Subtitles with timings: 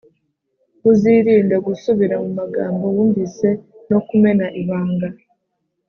[0.89, 3.47] uzirinde gusubira mu magambo wumvise
[3.91, 5.09] no kumena ibanga